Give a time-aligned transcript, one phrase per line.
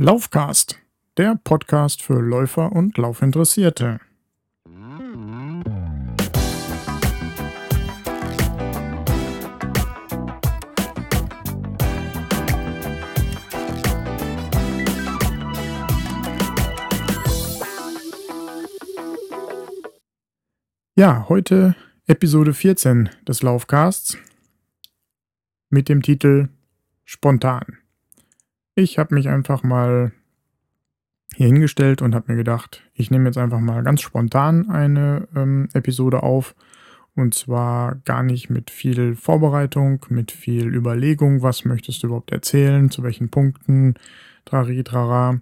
[0.00, 0.78] Laufcast,
[1.16, 3.98] der Podcast für Läufer und Laufinteressierte.
[20.94, 21.74] Ja, heute
[22.06, 24.16] Episode 14 des Laufcasts
[25.70, 26.50] mit dem Titel
[27.04, 27.78] Spontan.
[28.78, 30.12] Ich habe mich einfach mal
[31.34, 35.68] hier hingestellt und habe mir gedacht, ich nehme jetzt einfach mal ganz spontan eine ähm,
[35.72, 36.54] Episode auf.
[37.16, 42.88] Und zwar gar nicht mit viel Vorbereitung, mit viel Überlegung, was möchtest du überhaupt erzählen,
[42.88, 43.94] zu welchen Punkten,
[44.44, 45.40] trari, trara.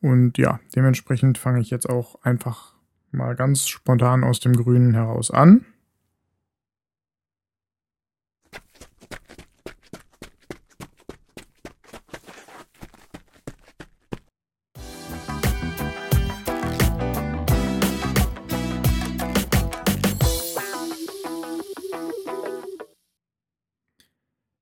[0.00, 2.76] Und ja, dementsprechend fange ich jetzt auch einfach
[3.10, 5.64] mal ganz spontan aus dem Grünen heraus an.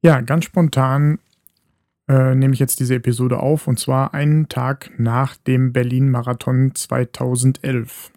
[0.05, 1.19] Ja, ganz spontan
[2.09, 8.13] äh, nehme ich jetzt diese Episode auf und zwar einen Tag nach dem Berlin-Marathon 2011.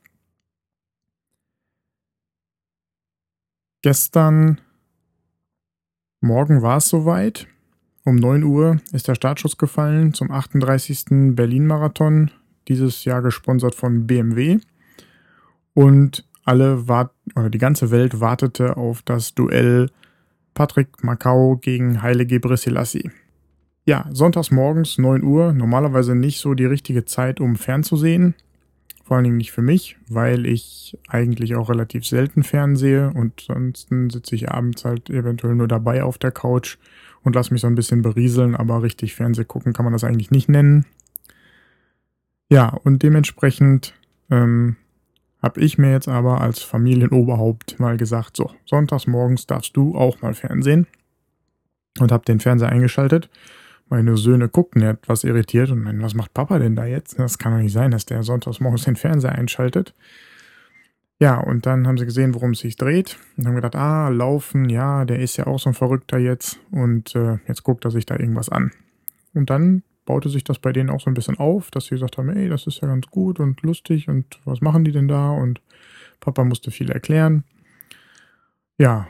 [3.82, 4.60] Gestern
[6.20, 7.48] Morgen war es soweit.
[8.04, 11.36] Um 9 Uhr ist der Startschuss gefallen zum 38.
[11.36, 12.32] Berlin-Marathon,
[12.68, 14.60] dieses Jahr gesponsert von BMW.
[15.74, 19.90] Und alle wart oder die ganze Welt wartete auf das Duell
[20.58, 23.12] Patrick Macau gegen Haile Gebrselassie.
[23.86, 28.34] Ja, sonntags morgens 9 Uhr, normalerweise nicht so die richtige Zeit, um fernzusehen.
[29.04, 33.90] Vor allen Dingen nicht für mich, weil ich eigentlich auch relativ selten fernsehe und sonst
[34.10, 36.80] sitze ich abends halt eventuell nur dabei auf der Couch
[37.22, 40.32] und lasse mich so ein bisschen berieseln, aber richtig Fernseh gucken kann man das eigentlich
[40.32, 40.88] nicht nennen.
[42.50, 43.94] Ja, und dementsprechend
[44.32, 44.76] ähm,
[45.42, 50.22] habe ich mir jetzt aber als Familienoberhaupt mal gesagt, so, sonntags morgens darfst du auch
[50.22, 50.88] mal Fernsehen.
[52.00, 53.30] Und habe den Fernseher eingeschaltet.
[53.90, 57.18] Meine Söhne guckten etwas irritiert und meinen, was macht Papa denn da jetzt?
[57.18, 59.96] Das kann doch nicht sein, dass der sonntags morgens den Fernseher einschaltet.
[61.20, 63.18] Ja, und dann haben sie gesehen, worum es sich dreht.
[63.38, 66.60] Und haben gedacht, ah, laufen, ja, der ist ja auch so ein Verrückter jetzt.
[66.70, 68.72] Und äh, jetzt guckt er sich da irgendwas an.
[69.34, 72.18] Und dann baute sich das bei denen auch so ein bisschen auf, dass sie gesagt
[72.18, 75.30] haben, ey, das ist ja ganz gut und lustig und was machen die denn da?
[75.30, 75.62] Und
[76.20, 77.44] Papa musste viel erklären.
[78.80, 79.08] Ja,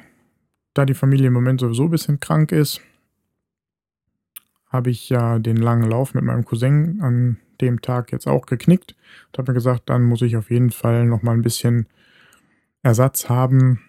[0.74, 2.82] da die Familie im Moment sowieso ein bisschen krank ist,
[4.70, 8.96] habe ich ja den langen Lauf mit meinem Cousin an dem Tag jetzt auch geknickt
[9.28, 11.88] und habe mir gesagt, dann muss ich auf jeden Fall noch mal ein bisschen
[12.84, 13.82] Ersatz haben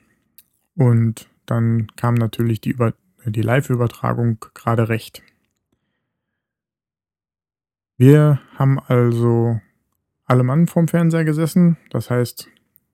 [0.76, 2.76] und dann kam natürlich die,
[3.24, 5.22] die Live-Übertragung gerade recht.
[7.98, 9.60] Wir haben also
[10.24, 11.76] alle Mann vorm Fernseher gesessen.
[11.90, 12.48] Das heißt,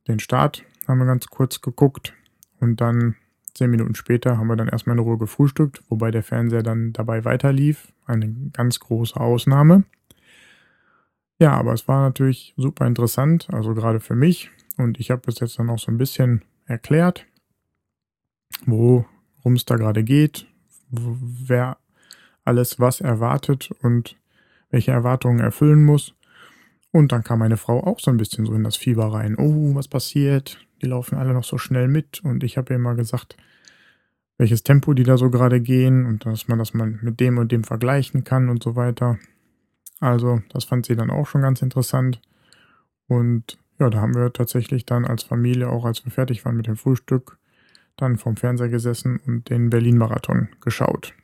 [0.09, 2.15] den Start haben wir ganz kurz geguckt
[2.59, 3.15] und dann
[3.53, 7.27] zehn Minuten später haben wir dann erstmal in Ruhe gefrühstückt, wobei der Fernseher dann dabei
[7.27, 7.93] weiterlief.
[8.07, 9.85] Eine ganz große Ausnahme.
[11.39, 14.51] Ja, aber es war natürlich super interessant, also gerade für mich.
[14.79, 17.27] Und ich habe es jetzt dann auch so ein bisschen erklärt,
[18.65, 20.47] worum es da gerade geht,
[20.89, 21.77] wer
[22.45, 24.17] alles was erwartet und
[24.75, 26.17] welche Erwartungen erfüllen muss.
[26.91, 29.37] Und dann kam meine Frau auch so ein bisschen so in das Fieber rein.
[29.39, 30.67] Oh, was passiert?
[30.83, 32.25] Die laufen alle noch so schnell mit.
[32.25, 33.37] Und ich habe ihr mal gesagt,
[34.37, 37.53] welches Tempo die da so gerade gehen und dass man das mal mit dem und
[37.53, 39.17] dem vergleichen kann und so weiter.
[40.01, 42.21] Also, das fand sie dann auch schon ganz interessant.
[43.06, 46.67] Und ja, da haben wir tatsächlich dann als Familie, auch als wir fertig waren mit
[46.67, 47.38] dem Frühstück,
[47.97, 51.15] dann vorm Fernseher gesessen und den Berlin-Marathon geschaut.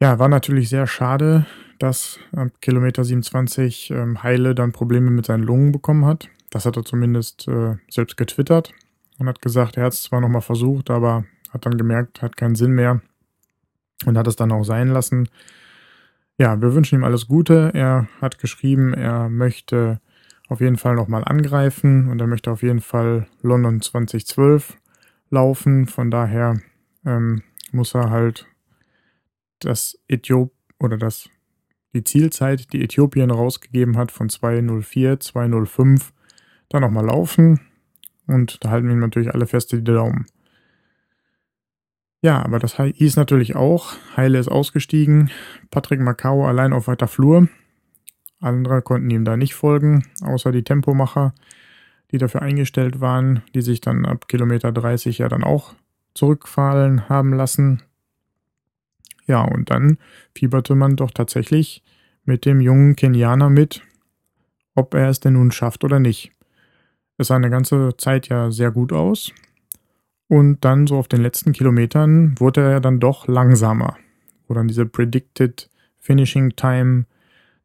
[0.00, 1.46] Ja, war natürlich sehr schade,
[1.78, 6.28] dass ab Kilometer 27 ähm, Heile dann Probleme mit seinen Lungen bekommen hat.
[6.50, 8.72] Das hat er zumindest äh, selbst getwittert
[9.18, 12.54] und hat gesagt, er hat es zwar nochmal versucht, aber hat dann gemerkt, hat keinen
[12.54, 13.00] Sinn mehr
[14.06, 15.28] und hat es dann auch sein lassen.
[16.36, 17.70] Ja, wir wünschen ihm alles Gute.
[17.74, 20.00] Er hat geschrieben, er möchte
[20.48, 24.76] auf jeden Fall nochmal angreifen und er möchte auf jeden Fall London 2012
[25.30, 25.86] laufen.
[25.86, 26.60] Von daher
[27.06, 27.42] ähm,
[27.72, 28.46] muss er halt
[29.60, 31.28] das Äthiop oder das
[31.94, 36.12] die Zielzeit, die Äthiopien rausgegeben hat von 204, 205,
[36.68, 37.60] dann nochmal laufen.
[38.26, 40.26] Und da halten wir natürlich alle fest die Daumen.
[42.20, 45.30] Ja, aber das hieß natürlich auch, Heile ist ausgestiegen,
[45.70, 47.48] Patrick Macau allein auf weiter Flur.
[48.40, 51.34] Andere konnten ihm da nicht folgen, außer die Tempomacher,
[52.10, 55.74] die dafür eingestellt waren, die sich dann ab Kilometer 30 ja dann auch
[56.14, 57.82] zurückfallen haben lassen.
[59.26, 59.98] Ja, und dann
[60.34, 61.82] fieberte man doch tatsächlich
[62.24, 63.82] mit dem jungen Kenianer mit,
[64.74, 66.32] ob er es denn nun schafft oder nicht.
[67.16, 69.32] Es sah eine ganze Zeit ja sehr gut aus.
[70.28, 73.96] Und dann so auf den letzten Kilometern wurde er dann doch langsamer,
[74.48, 77.06] wo dann diese Predicted Finishing Time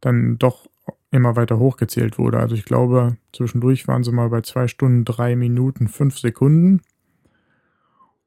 [0.02, 0.68] dann doch
[1.12, 2.40] immer weiter hochgezählt wurde.
[2.40, 6.82] Also ich glaube, zwischendurch waren sie mal bei zwei Stunden, drei Minuten, fünf Sekunden.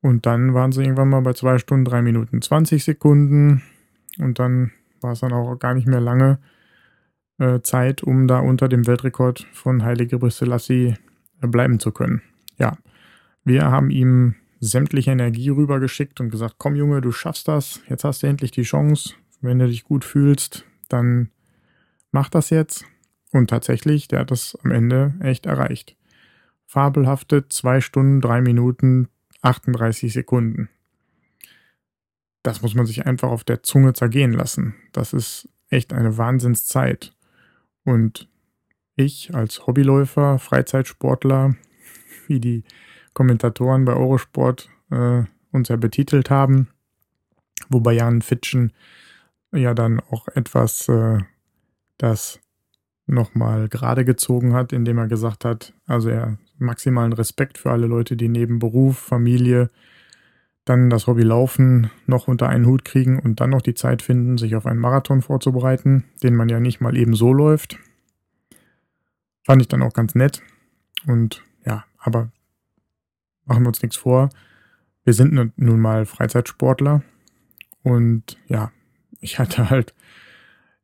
[0.03, 3.63] Und dann waren sie irgendwann mal bei zwei Stunden, drei Minuten, 20 Sekunden.
[4.19, 6.39] Und dann war es dann auch gar nicht mehr lange
[7.39, 10.97] äh, Zeit, um da unter dem Weltrekord von Heilige Selassie
[11.41, 12.21] äh, bleiben zu können.
[12.59, 12.77] Ja,
[13.45, 18.23] wir haben ihm sämtliche Energie rübergeschickt und gesagt, komm Junge, du schaffst das, jetzt hast
[18.23, 19.15] du endlich die Chance.
[19.41, 21.31] Wenn du dich gut fühlst, dann
[22.13, 22.85] mach das jetzt.
[23.33, 25.97] Und tatsächlich, der hat das am Ende echt erreicht.
[26.67, 29.09] Fabelhafte zwei Stunden, drei Minuten,
[29.43, 30.69] 38 Sekunden.
[32.43, 34.75] Das muss man sich einfach auf der Zunge zergehen lassen.
[34.93, 37.13] Das ist echt eine Wahnsinnszeit.
[37.85, 38.29] Und
[38.97, 41.57] ich als Hobbyläufer, Freizeitsportler,
[42.27, 42.65] wie die
[43.15, 46.69] Kommentatoren bei Eurosport äh, uns ja betitelt haben,
[47.69, 48.73] wobei Jan Fitschen
[49.53, 51.19] ja dann auch etwas äh,
[51.99, 52.41] das
[53.07, 58.17] nochmal gerade gezogen hat, indem er gesagt hat, also er maximalen Respekt für alle Leute,
[58.17, 59.71] die neben Beruf, Familie,
[60.65, 64.39] dann das Hobby Laufen noch unter einen Hut kriegen und dann noch die Zeit finden,
[64.39, 67.79] sich auf einen Marathon vorzubereiten, den man ja nicht mal eben so läuft.
[69.45, 70.41] Fand ich dann auch ganz nett.
[71.07, 72.31] Und ja, aber
[73.45, 74.31] machen wir uns nichts vor.
[75.05, 77.03] Wir sind nun mal Freizeitsportler.
[77.83, 78.71] Und ja,
[79.21, 79.95] ich hatte halt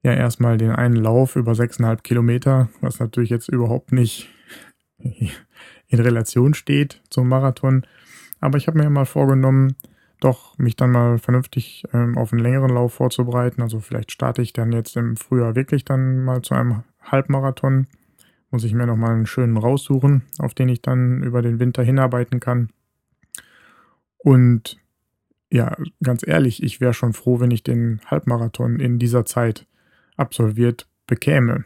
[0.03, 4.29] ja erstmal den einen Lauf über 6,5 Kilometer, was natürlich jetzt überhaupt nicht
[5.89, 7.87] in Relation steht zum Marathon.
[8.41, 9.77] Aber ich habe mir mal vorgenommen,
[10.21, 13.63] doch mich dann mal vernünftig ähm, auf einen längeren Lauf vorzubereiten.
[13.63, 17.87] Also vielleicht starte ich dann jetzt im Frühjahr wirklich dann mal zu einem Halbmarathon.
[18.51, 22.41] Muss ich mir nochmal einen schönen raussuchen, auf den ich dann über den Winter hinarbeiten
[22.41, 22.71] kann.
[24.19, 24.79] Und
[25.51, 29.67] ja, ganz ehrlich, ich wäre schon froh, wenn ich den Halbmarathon in dieser Zeit
[30.17, 31.65] absolviert bekäme.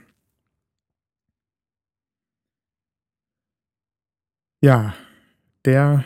[4.64, 4.94] Ja,
[5.64, 6.04] der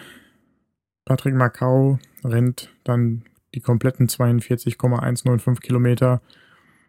[1.05, 3.25] Patrick Macau rennt dann
[3.55, 6.23] die kompletten 42,195 Kilometer,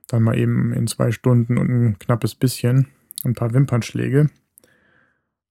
[0.08, 2.88] dann mal eben in zwei Stunden und ein knappes bisschen,
[3.26, 4.30] ein paar Wimpernschläge.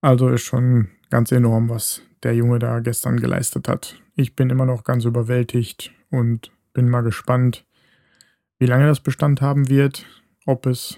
[0.01, 4.01] Also ist schon ganz enorm, was der Junge da gestern geleistet hat.
[4.15, 7.63] Ich bin immer noch ganz überwältigt und bin mal gespannt,
[8.57, 10.07] wie lange das Bestand haben wird,
[10.47, 10.97] ob es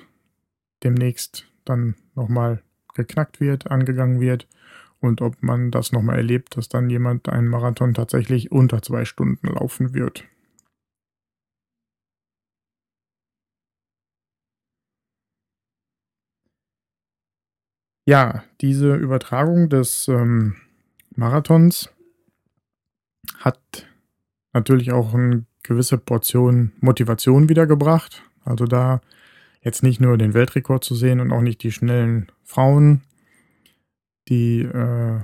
[0.82, 2.64] demnächst dann nochmal
[2.94, 4.48] geknackt wird, angegangen wird
[5.02, 9.48] und ob man das nochmal erlebt, dass dann jemand einen Marathon tatsächlich unter zwei Stunden
[9.48, 10.26] laufen wird.
[18.06, 20.56] Ja, diese Übertragung des ähm,
[21.16, 21.94] Marathons
[23.38, 23.86] hat
[24.52, 28.24] natürlich auch eine gewisse Portion Motivation wiedergebracht.
[28.44, 29.02] Also da
[29.62, 33.02] jetzt nicht nur den Weltrekord zu sehen und auch nicht die schnellen Frauen,
[34.30, 35.20] die äh,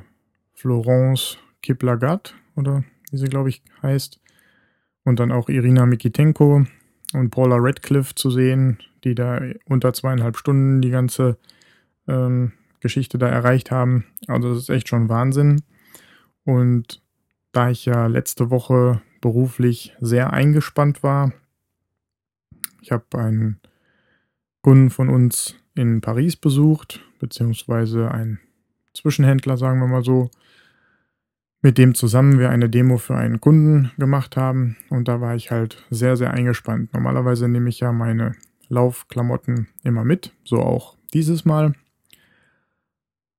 [0.54, 4.20] Florence Kiplagat oder wie sie glaube ich heißt,
[5.06, 6.66] und dann auch Irina Mikitenko
[7.14, 11.38] und Paula Radcliffe zu sehen, die da unter zweieinhalb Stunden die ganze
[12.08, 14.06] ähm, Geschichte da erreicht haben.
[14.28, 15.62] Also das ist echt schon Wahnsinn.
[16.44, 17.02] Und
[17.52, 21.32] da ich ja letzte Woche beruflich sehr eingespannt war,
[22.82, 23.60] ich habe einen
[24.62, 28.40] Kunden von uns in Paris besucht, beziehungsweise einen
[28.96, 30.30] Zwischenhändler, sagen wir mal so,
[31.62, 34.78] mit dem zusammen wir eine Demo für einen Kunden gemacht haben.
[34.90, 36.94] Und da war ich halt sehr, sehr eingespannt.
[36.94, 38.36] Normalerweise nehme ich ja meine
[38.70, 41.74] Laufklamotten immer mit, so auch dieses Mal.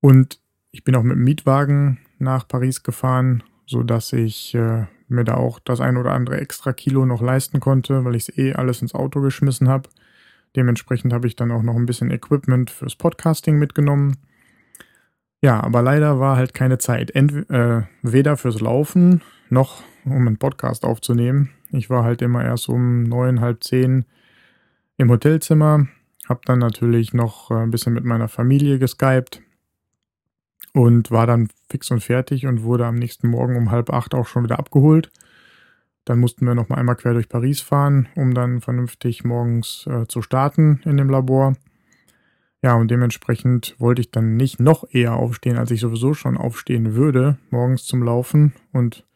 [0.00, 0.40] Und
[0.72, 5.58] ich bin auch mit dem Mietwagen nach Paris gefahren, sodass ich äh, mir da auch
[5.58, 8.94] das ein oder andere extra Kilo noch leisten konnte, weil ich es eh alles ins
[8.94, 9.88] Auto geschmissen habe.
[10.54, 14.16] Dementsprechend habe ich dann auch noch ein bisschen Equipment fürs Podcasting mitgenommen.
[15.46, 17.12] Ja, aber leider war halt keine Zeit.
[17.12, 21.50] Entweder, äh, weder fürs Laufen noch um einen Podcast aufzunehmen.
[21.70, 24.06] Ich war halt immer erst um neun, halb zehn
[24.96, 25.86] im Hotelzimmer.
[26.28, 29.40] Hab dann natürlich noch äh, ein bisschen mit meiner Familie geskypt
[30.74, 34.26] und war dann fix und fertig und wurde am nächsten Morgen um halb acht auch
[34.26, 35.12] schon wieder abgeholt.
[36.06, 40.08] Dann mussten wir noch mal einmal quer durch Paris fahren, um dann vernünftig morgens äh,
[40.08, 41.52] zu starten in dem Labor.
[42.66, 46.96] Ja, und dementsprechend wollte ich dann nicht noch eher aufstehen, als ich sowieso schon aufstehen
[46.96, 48.54] würde, morgens zum Laufen.
[48.72, 49.06] Und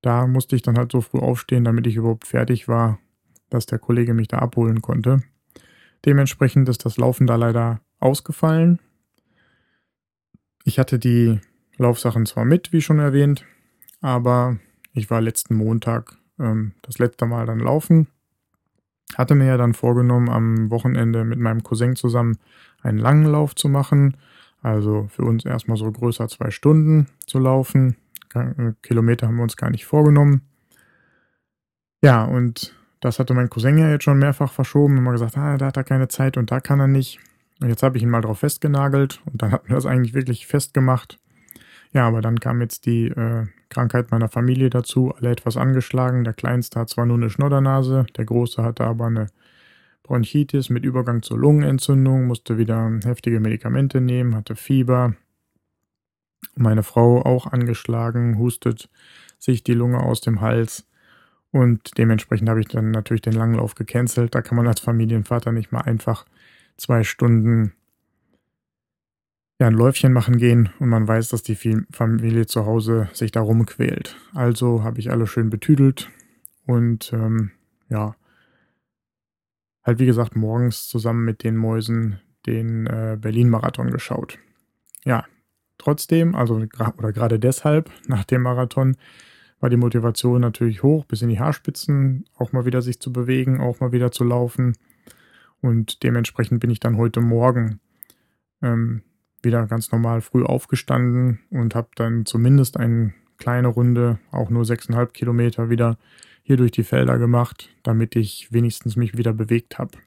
[0.00, 2.98] da musste ich dann halt so früh aufstehen, damit ich überhaupt fertig war,
[3.50, 5.22] dass der Kollege mich da abholen konnte.
[6.04, 8.80] Dementsprechend ist das Laufen da leider ausgefallen.
[10.64, 11.38] Ich hatte die
[11.76, 13.44] Laufsachen zwar mit, wie schon erwähnt,
[14.00, 14.58] aber
[14.92, 18.08] ich war letzten Montag ähm, das letzte Mal dann laufen.
[19.16, 22.38] Hatte mir ja dann vorgenommen, am Wochenende mit meinem Cousin zusammen
[22.82, 24.16] einen langen Lauf zu machen.
[24.62, 27.96] Also für uns erstmal so größer zwei Stunden zu laufen.
[28.34, 30.42] Äh, Kilometer haben wir uns gar nicht vorgenommen.
[32.02, 35.66] Ja, und das hatte mein Cousin ja jetzt schon mehrfach verschoben, immer gesagt, ah, da
[35.66, 37.18] hat er keine Zeit und da kann er nicht.
[37.60, 40.46] Und jetzt habe ich ihn mal drauf festgenagelt und dann hat mir das eigentlich wirklich
[40.46, 41.18] festgemacht.
[41.92, 46.24] Ja, aber dann kam jetzt die äh, Krankheit meiner Familie dazu, alle etwas angeschlagen.
[46.24, 49.26] Der Kleinste hat zwar nur eine Schnoddernase, der Große hatte aber eine
[50.02, 55.14] Bronchitis mit Übergang zur Lungenentzündung, musste wieder heftige Medikamente nehmen, hatte Fieber.
[56.54, 58.88] Meine Frau auch angeschlagen, hustet
[59.38, 60.88] sich die Lunge aus dem Hals.
[61.50, 64.34] Und dementsprechend habe ich dann natürlich den Langlauf gecancelt.
[64.34, 66.24] Da kann man als Familienvater nicht mal einfach
[66.76, 67.74] zwei Stunden
[69.62, 73.40] ja, ein Läufchen machen gehen und man weiß, dass die Familie zu Hause sich da
[73.42, 74.16] rumquält.
[74.34, 76.10] Also habe ich alle schön betüdelt
[76.66, 77.52] und ähm,
[77.88, 78.16] ja,
[79.84, 84.40] halt wie gesagt morgens zusammen mit den Mäusen den äh, Berlin-Marathon geschaut.
[85.04, 85.26] Ja,
[85.78, 86.56] trotzdem, also
[86.96, 88.96] oder gerade deshalb, nach dem Marathon,
[89.60, 93.60] war die Motivation natürlich hoch, bis in die Haarspitzen, auch mal wieder sich zu bewegen,
[93.60, 94.76] auch mal wieder zu laufen.
[95.60, 97.78] Und dementsprechend bin ich dann heute Morgen
[98.60, 99.02] ähm,
[99.42, 105.06] wieder ganz normal früh aufgestanden und habe dann zumindest eine kleine Runde, auch nur 6,5
[105.08, 105.98] Kilometer, wieder
[106.42, 109.98] hier durch die Felder gemacht, damit ich wenigstens mich wieder bewegt habe.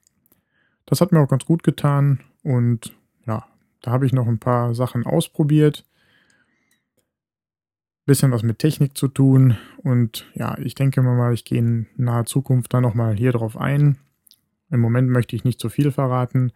[0.86, 3.46] Das hat mir auch ganz gut getan und ja,
[3.82, 5.86] da habe ich noch ein paar Sachen ausprobiert.
[8.06, 12.25] Bisschen was mit Technik zu tun und ja, ich denke mal, ich gehe in naher
[12.25, 13.98] Zukunft dann nochmal hier drauf ein.
[14.70, 16.51] Im Moment möchte ich nicht zu viel verraten,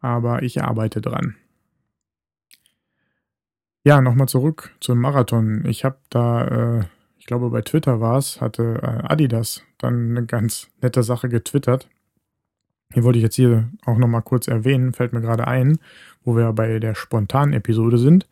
[0.00, 1.36] aber ich arbeite dran.
[3.86, 5.64] Ja, nochmal zurück zum Marathon.
[5.64, 6.84] Ich habe da, äh,
[7.20, 11.88] ich glaube bei Twitter war es, hatte äh, Adidas dann eine ganz nette Sache getwittert.
[12.96, 15.78] Die wollte ich jetzt hier auch nochmal kurz erwähnen, fällt mir gerade ein,
[16.24, 18.26] wo wir bei der spontanen Episode sind.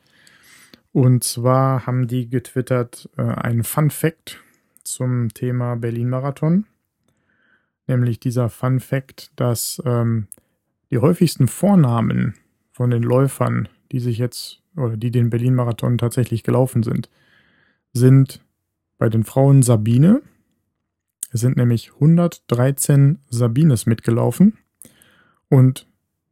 [0.90, 4.42] Und zwar haben die getwittert äh, einen Fun Fact
[4.82, 6.66] zum Thema Berlin-Marathon
[7.86, 10.26] nämlich dieser Fun Fact, dass ähm,
[10.90, 12.34] die häufigsten Vornamen
[12.72, 17.08] von den Läufern, die sich jetzt oder die den Berlin-Marathon tatsächlich gelaufen sind,
[17.92, 18.44] sind
[18.98, 20.20] bei den Frauen Sabine.
[21.30, 24.58] Es sind nämlich 113 Sabines mitgelaufen
[25.48, 25.86] und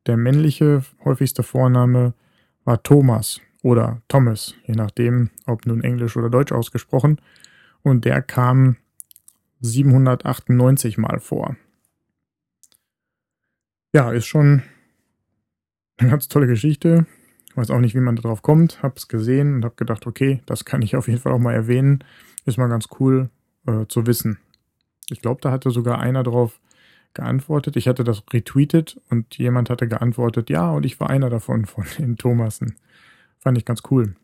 [0.07, 2.15] der männliche häufigste Vorname
[2.65, 7.21] war Thomas oder Thomas, je nachdem, ob nun Englisch oder Deutsch ausgesprochen.
[7.83, 8.77] Und der kam
[9.61, 11.57] 798 Mal vor.
[13.95, 14.63] Ja, ist schon
[15.99, 17.07] eine ganz tolle Geschichte.
[17.53, 18.83] Ich weiß auch nicht, wie man darauf kommt.
[18.83, 22.03] Hab's gesehen und hab gedacht, okay, das kann ich auf jeden Fall auch mal erwähnen.
[22.47, 23.29] Ist mal ganz cool
[23.67, 24.39] äh, zu wissen.
[25.11, 26.61] Ich glaube, da hatte sogar einer drauf
[27.13, 27.77] geantwortet.
[27.77, 31.85] Ich hatte das retweetet und jemand hatte geantwortet, ja, und ich war einer davon, von
[31.99, 32.77] den Thomasen.
[33.39, 34.15] Fand ich ganz cool.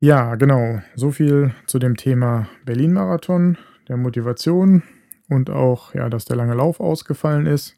[0.00, 0.82] Ja, genau.
[0.96, 3.56] So viel zu dem Thema Berlin-Marathon,
[3.86, 4.82] der Motivation
[5.28, 7.76] und auch, ja, dass der lange Lauf ausgefallen ist.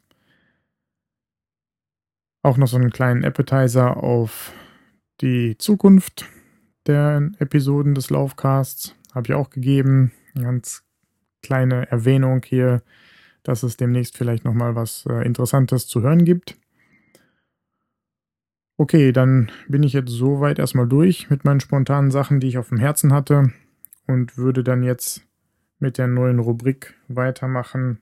[2.47, 4.53] Auch noch so einen kleinen Appetizer auf
[5.19, 6.29] die Zukunft
[6.85, 10.13] der Episoden des Laufcasts habe ich auch gegeben.
[10.33, 10.85] Eine ganz
[11.41, 12.83] kleine Erwähnung hier,
[13.43, 16.57] dass es demnächst vielleicht nochmal was äh, Interessantes zu hören gibt.
[18.77, 22.69] Okay, dann bin ich jetzt soweit erstmal durch mit meinen spontanen Sachen, die ich auf
[22.69, 23.51] dem Herzen hatte
[24.05, 25.21] und würde dann jetzt
[25.79, 27.99] mit der neuen Rubrik weitermachen.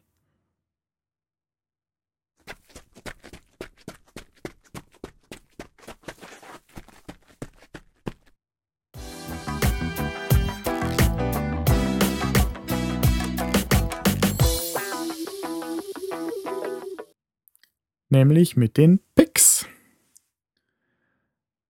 [18.16, 19.68] Nämlich mit den Picks.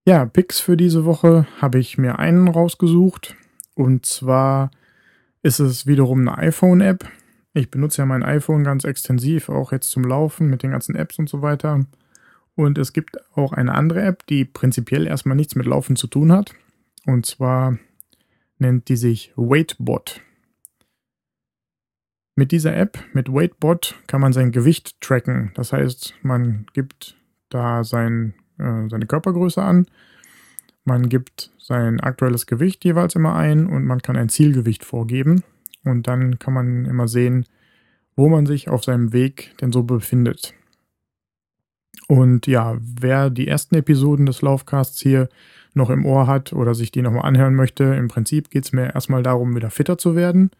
[0.05, 3.35] Ja, Picks für diese Woche habe ich mir einen rausgesucht.
[3.73, 4.69] Und zwar
[5.41, 7.09] ist es wiederum eine iPhone-App.
[7.55, 11.17] Ich benutze ja mein iPhone ganz extensiv, auch jetzt zum Laufen mit den ganzen Apps
[11.17, 11.83] und so weiter.
[12.53, 16.31] Und es gibt auch eine andere App, die prinzipiell erstmal nichts mit Laufen zu tun
[16.31, 16.53] hat.
[17.07, 17.79] Und zwar
[18.59, 20.21] nennt die sich Weightbot.
[22.35, 25.51] Mit dieser App, mit Weightbot, kann man sein Gewicht tracken.
[25.55, 27.17] Das heißt, man gibt
[27.49, 29.87] da sein äh, seine Körpergröße an.
[30.83, 35.43] Man gibt sein aktuelles Gewicht jeweils immer ein und man kann ein Zielgewicht vorgeben.
[35.83, 37.45] Und dann kann man immer sehen,
[38.15, 40.53] wo man sich auf seinem Weg denn so befindet.
[42.07, 45.27] Und ja, wer die ersten Episoden des Laufcasts hier
[45.73, 48.93] noch im Ohr hat oder sich die nochmal anhören möchte, im Prinzip geht es mir
[48.93, 50.51] erstmal darum, wieder fitter zu werden.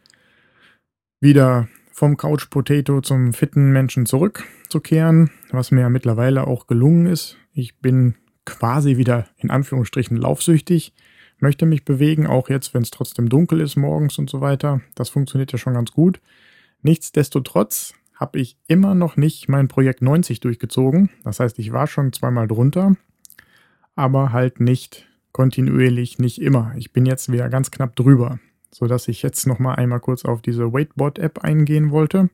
[1.26, 7.38] Wieder vom Couch Potato zum fitten Menschen zurückzukehren, was mir mittlerweile auch gelungen ist.
[7.52, 8.14] Ich bin
[8.46, 10.94] quasi wieder in Anführungsstrichen laufsüchtig,
[11.40, 14.82] möchte mich bewegen, auch jetzt, wenn es trotzdem dunkel ist morgens und so weiter.
[14.94, 16.22] Das funktioniert ja schon ganz gut.
[16.84, 21.10] Nichtsdestotrotz habe ich immer noch nicht mein Projekt 90 durchgezogen.
[21.24, 22.98] Das heißt, ich war schon zweimal drunter,
[23.96, 26.76] aber halt nicht kontinuierlich, nicht immer.
[26.78, 28.38] Ich bin jetzt wieder ganz knapp drüber
[28.76, 32.30] sodass ich jetzt nochmal einmal kurz auf diese Weightbot-App eingehen wollte.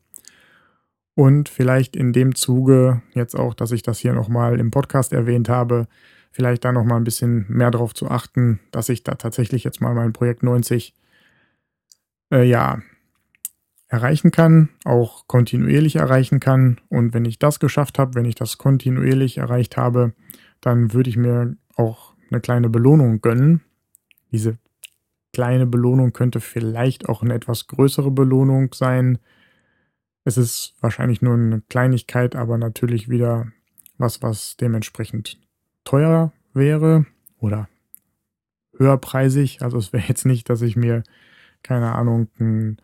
[1.14, 5.48] Und vielleicht in dem Zuge jetzt auch, dass ich das hier nochmal im Podcast erwähnt
[5.48, 5.86] habe,
[6.32, 9.94] vielleicht da nochmal ein bisschen mehr darauf zu achten, dass ich da tatsächlich jetzt mal
[9.94, 10.96] mein Projekt 90
[12.32, 12.82] äh, ja,
[13.86, 16.80] erreichen kann, auch kontinuierlich erreichen kann.
[16.88, 20.12] Und wenn ich das geschafft habe, wenn ich das kontinuierlich erreicht habe,
[20.60, 23.60] dann würde ich mir auch eine kleine Belohnung gönnen.
[24.32, 24.58] Diese
[25.32, 29.18] kleine Belohnung könnte vielleicht auch eine etwas größere Belohnung sein.
[30.24, 33.50] Es ist wahrscheinlich nur eine Kleinigkeit, aber natürlich wieder
[33.98, 35.38] was, was dementsprechend
[35.84, 37.06] teuer wäre
[37.38, 37.68] oder
[38.78, 39.62] höherpreisig.
[39.62, 41.02] Also es wäre jetzt nicht, dass ich mir,
[41.62, 42.78] keine Ahnung, ein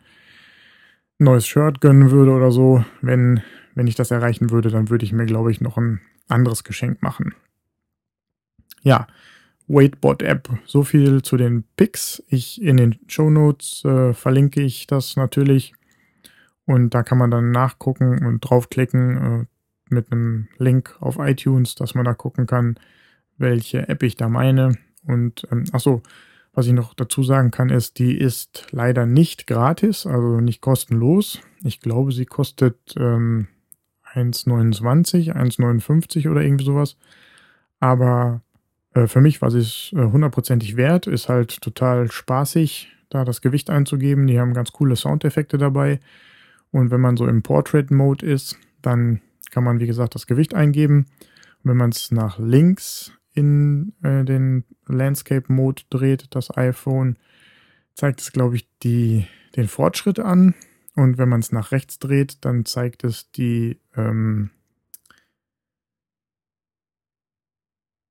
[1.19, 2.85] neues Shirt gönnen würde oder so.
[3.03, 3.43] Wenn,
[3.75, 7.03] wenn ich das erreichen würde, dann würde ich mir, glaube ich, noch ein anderes Geschenk
[7.03, 7.35] machen.
[8.83, 9.07] Ja,
[9.69, 10.49] Weightbot-App.
[10.65, 12.23] So viel zu den Picks.
[12.29, 15.75] Ich in den Show Notes äh, verlinke ich das natürlich.
[16.67, 19.47] Und da kann man dann nachgucken und draufklicken äh,
[19.95, 22.79] mit einem Link auf iTunes, dass man da gucken kann,
[23.39, 24.77] welche App ich da meine.
[25.07, 26.03] Und ähm, achso,
[26.53, 31.41] was ich noch dazu sagen kann, ist, die ist leider nicht gratis, also nicht kostenlos.
[31.63, 33.49] Ich glaube, sie kostet ähm,
[34.13, 36.97] 1,29, 1,59 oder irgendwie sowas.
[37.81, 38.43] Aber
[39.07, 44.27] für mich war es äh, hundertprozentig wert, ist halt total spaßig, da das Gewicht einzugeben.
[44.27, 46.01] Die haben ganz coole Soundeffekte dabei.
[46.71, 51.07] Und wenn man so im Portrait-Mode ist, dann kann man, wie gesagt, das Gewicht eingeben.
[51.63, 57.17] Und wenn man es nach links in äh, den Landscape-Mode dreht, das iPhone,
[57.95, 60.55] zeigt es, glaube ich, die, den Fortschritt an.
[60.95, 64.51] Und wenn man es nach rechts dreht, dann zeigt es die ähm,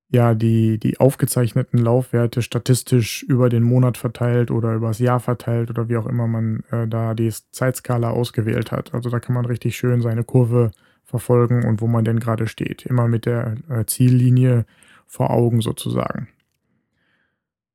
[0.10, 5.90] ja die, die aufgezeichneten Laufwerte statistisch über den Monat verteilt oder übers Jahr verteilt oder
[5.90, 8.94] wie auch immer man äh, da die Zeitskala ausgewählt hat.
[8.94, 10.72] Also da kann man richtig schön seine Kurve
[11.04, 12.86] verfolgen und wo man denn gerade steht.
[12.86, 14.66] Immer mit der äh, Ziellinie
[15.06, 16.30] vor Augen sozusagen.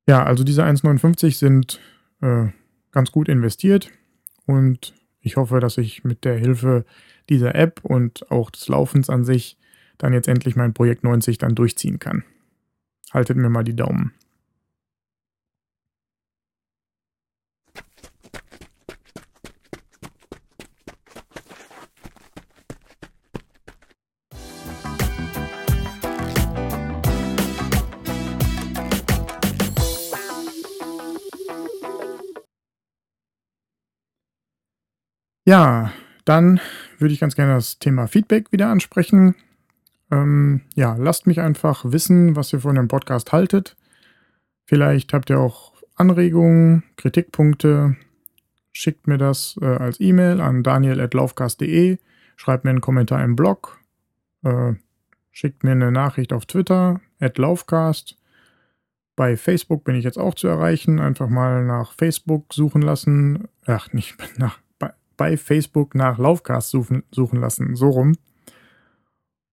[0.07, 1.81] Ja, also diese 1,59 sind
[2.21, 2.47] äh,
[2.90, 3.90] ganz gut investiert
[4.47, 6.85] und ich hoffe, dass ich mit der Hilfe
[7.29, 9.57] dieser App und auch des Laufens an sich
[10.03, 12.25] dann jetzt endlich mein Projekt 90 dann durchziehen kann.
[13.12, 14.12] Haltet mir mal die Daumen.
[35.45, 35.93] Ja,
[36.25, 36.61] dann
[36.99, 39.37] würde ich ganz gerne das Thema Feedback wieder ansprechen.
[40.12, 43.77] Ähm, ja, lasst mich einfach wissen, was ihr von dem Podcast haltet.
[44.66, 47.96] Vielleicht habt ihr auch Anregungen, Kritikpunkte.
[48.72, 51.98] Schickt mir das äh, als E-Mail an daniel.laufcast.de.
[52.37, 53.81] Schreibt mir einen Kommentar im Blog.
[54.44, 54.75] Äh,
[55.31, 58.18] schickt mir eine Nachricht auf Twitter, Laufcast.
[59.16, 61.01] Bei Facebook bin ich jetzt auch zu erreichen.
[61.01, 63.48] Einfach mal nach Facebook suchen lassen.
[63.64, 67.77] Ach, nicht nach, bei, bei Facebook nach Laufcast suchen, suchen lassen.
[67.77, 68.14] So rum.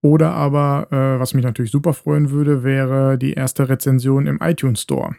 [0.02, 4.82] Oder aber, äh, was mich natürlich super freuen würde, wäre die erste Rezension im iTunes
[4.82, 5.16] Store.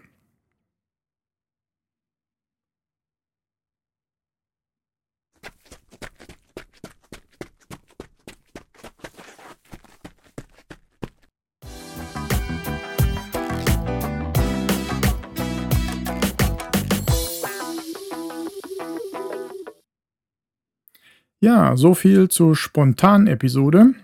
[21.42, 23.94] Ja, so viel zur spontanen Episode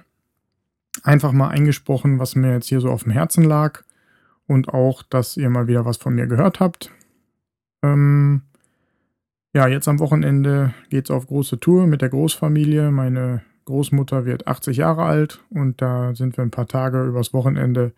[1.06, 3.82] einfach mal eingesprochen, was mir jetzt hier so auf dem Herzen lag
[4.46, 6.90] und auch, dass ihr mal wieder was von mir gehört habt.
[7.82, 8.42] Ähm,
[9.54, 12.90] ja, jetzt am Wochenende geht es auf große Tour mit der Großfamilie.
[12.90, 17.92] Meine Großmutter wird 80 Jahre alt und da sind wir ein paar Tage übers Wochenende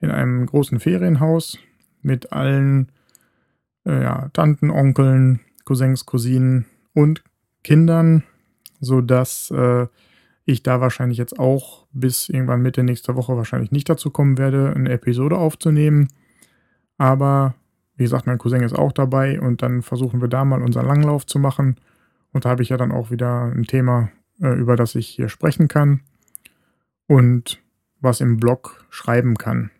[0.00, 1.58] in einem großen Ferienhaus.
[2.02, 2.92] mit allen
[3.84, 7.24] äh, ja, Tanten, Onkeln, Cousins, Cousinen und
[7.64, 8.22] Kindern,
[8.80, 9.86] sodass äh,
[10.46, 14.72] ich da wahrscheinlich jetzt auch bis irgendwann Mitte nächster Woche wahrscheinlich nicht dazu kommen werde,
[14.74, 16.08] eine Episode aufzunehmen.
[16.98, 17.54] Aber
[17.96, 21.26] wie gesagt, mein Cousin ist auch dabei und dann versuchen wir da mal unseren Langlauf
[21.26, 21.76] zu machen.
[22.32, 25.28] Und da habe ich ja dann auch wieder ein Thema, äh, über das ich hier
[25.28, 26.00] sprechen kann
[27.08, 27.60] und
[28.00, 29.70] was im Blog schreiben kann.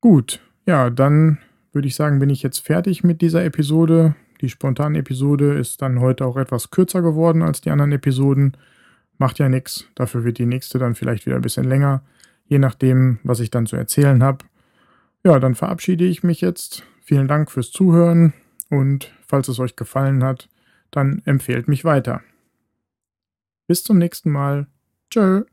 [0.00, 1.38] Gut, ja, dann
[1.72, 4.16] würde ich sagen, bin ich jetzt fertig mit dieser Episode.
[4.40, 8.56] Die spontane Episode ist dann heute auch etwas kürzer geworden als die anderen Episoden.
[9.18, 9.86] Macht ja nichts.
[9.94, 12.02] Dafür wird die nächste dann vielleicht wieder ein bisschen länger,
[12.46, 14.44] je nachdem, was ich dann zu erzählen habe.
[15.24, 16.84] Ja, dann verabschiede ich mich jetzt.
[17.02, 18.32] Vielen Dank fürs Zuhören
[18.68, 20.48] und falls es euch gefallen hat,
[20.90, 22.22] dann empfehlt mich weiter.
[23.66, 24.66] Bis zum nächsten Mal.
[25.10, 25.44] Tschö.